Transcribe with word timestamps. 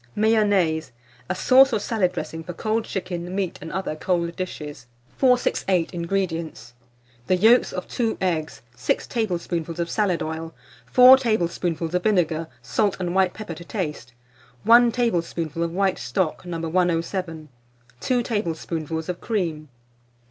MAYONNAISE, 0.15 0.93
a 1.29 1.35
Sauce 1.35 1.71
or 1.71 1.79
Salad 1.79 2.13
Dressing 2.13 2.43
for 2.43 2.53
cold 2.53 2.85
Chicken, 2.85 3.35
Meat, 3.35 3.59
and 3.61 3.71
other 3.71 3.95
cold 3.95 4.35
Dishes. 4.35 4.87
468. 5.19 5.93
INGREDIENTS. 5.93 6.73
The 7.27 7.35
yolks 7.35 7.71
of 7.71 7.87
2 7.87 8.17
eggs, 8.19 8.63
6 8.75 9.05
tablespoonfuls 9.05 9.77
of 9.79 9.91
salad 9.91 10.23
oil, 10.23 10.55
4 10.87 11.17
tablespoonfuls 11.17 11.93
of 11.93 12.01
vinegar, 12.01 12.47
salt 12.63 12.97
and 12.99 13.13
white 13.13 13.35
pepper 13.35 13.53
to 13.53 13.63
taste, 13.63 14.13
1 14.63 14.91
tablespoonful 14.91 15.61
of 15.61 15.71
white 15.71 15.99
stock, 15.99 16.47
No. 16.47 16.57
107, 16.67 17.49
2 17.99 18.23
tablespoonfuls 18.23 19.07
of 19.07 19.21
cream. 19.21 19.69